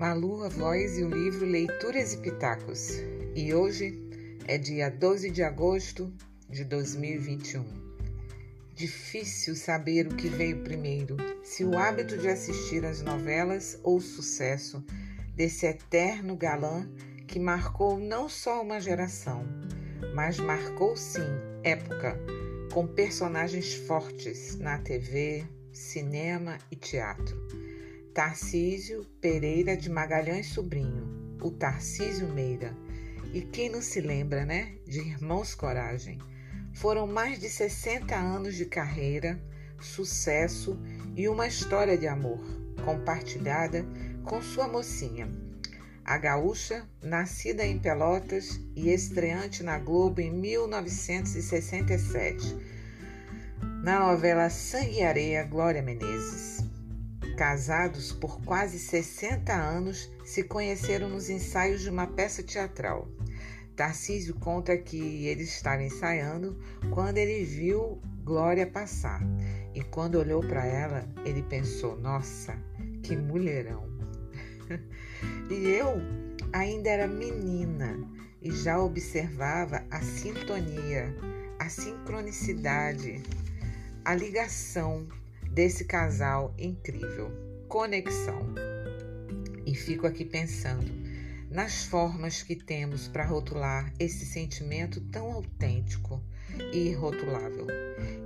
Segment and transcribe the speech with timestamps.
[0.00, 2.92] a Lua Voz e o livro Leituras e Pitacos.
[3.34, 4.00] E hoje
[4.48, 6.10] é dia 12 de agosto
[6.48, 7.62] de 2021.
[8.74, 14.00] Difícil saber o que veio primeiro, se o hábito de assistir às novelas ou o
[14.00, 14.82] sucesso
[15.36, 16.88] desse eterno galã
[17.26, 19.44] que marcou não só uma geração,
[20.14, 21.28] mas marcou sim
[21.62, 22.18] época,
[22.72, 27.38] com personagens fortes na TV, cinema e teatro.
[28.14, 32.76] Tarcísio Pereira de Magalhães Sobrinho, o Tarcísio Meira.
[33.32, 36.18] E quem não se lembra, né, de Irmãos Coragem?
[36.74, 39.40] Foram mais de 60 anos de carreira,
[39.80, 40.76] sucesso
[41.14, 42.40] e uma história de amor
[42.84, 43.86] compartilhada
[44.24, 45.30] com sua mocinha,
[46.04, 52.56] a gaúcha, nascida em Pelotas e estreante na Globo em 1967,
[53.84, 56.69] na novela Sangue e Areia, Glória Menezes.
[57.40, 63.08] Casados por quase 60 anos, se conheceram nos ensaios de uma peça teatral.
[63.74, 69.22] Tarcísio conta que ele estava ensaiando quando ele viu Glória passar.
[69.74, 72.58] E quando olhou para ela, ele pensou: nossa,
[73.02, 73.88] que mulherão!
[75.48, 75.94] e eu
[76.52, 78.06] ainda era menina
[78.42, 81.16] e já observava a sintonia,
[81.58, 83.22] a sincronicidade,
[84.04, 85.08] a ligação
[85.50, 87.30] desse casal incrível.
[87.68, 88.54] Conexão.
[89.66, 90.90] E fico aqui pensando
[91.50, 96.22] nas formas que temos para rotular esse sentimento tão autêntico
[96.72, 97.66] e irrotulável,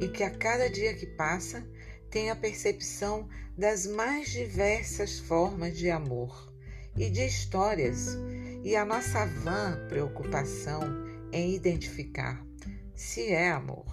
[0.00, 1.66] e que a cada dia que passa
[2.10, 6.52] tem a percepção das mais diversas formas de amor
[6.96, 8.16] e de histórias,
[8.62, 10.80] e a nossa vã preocupação
[11.32, 12.44] em identificar
[12.94, 13.86] se é amor,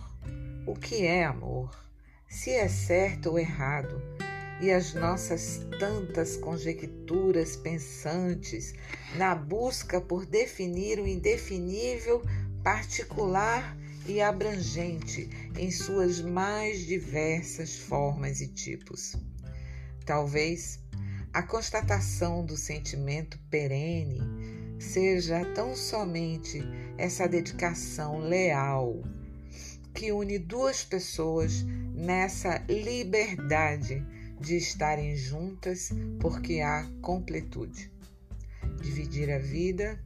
[0.68, 1.91] o que é amor
[2.32, 4.02] se é certo ou errado,
[4.62, 8.74] e as nossas tantas conjecturas pensantes
[9.18, 12.24] na busca por definir o indefinível,
[12.64, 13.78] particular
[14.08, 19.16] e abrangente em suas mais diversas formas e tipos.
[20.06, 20.80] Talvez
[21.34, 24.22] a constatação do sentimento perene
[24.80, 26.64] seja tão somente
[26.98, 29.02] essa dedicação leal
[29.94, 31.64] que une duas pessoas
[31.94, 34.06] nessa liberdade
[34.40, 37.92] de estarem juntas porque há completude.
[38.82, 40.00] Dividir a vida,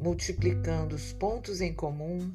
[0.00, 2.32] multiplicando os pontos em comum,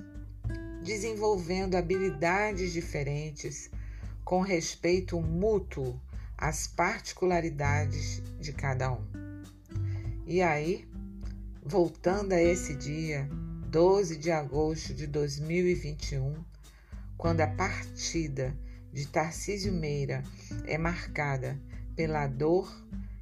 [0.83, 3.69] desenvolvendo habilidades diferentes,
[4.23, 5.99] com respeito mútuo
[6.37, 9.03] às particularidades de cada um.
[10.25, 10.87] E aí,
[11.61, 13.27] voltando a esse dia,
[13.69, 16.35] 12 de agosto de 2021,
[17.17, 18.57] quando a partida
[18.91, 20.23] de Tarcísio Meira
[20.65, 21.59] é marcada
[21.95, 22.71] pela dor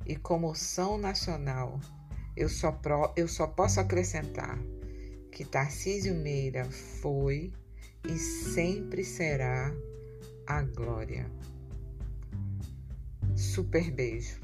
[0.05, 1.79] e comoção nacional,
[2.35, 4.57] eu só, pro, eu só posso acrescentar
[5.31, 6.65] que Tarcísio Meira
[7.01, 7.53] foi
[8.07, 9.71] e sempre será
[10.47, 11.25] a glória.
[13.35, 14.39] Super beijo.